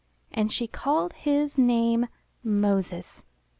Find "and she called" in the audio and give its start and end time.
0.31-1.13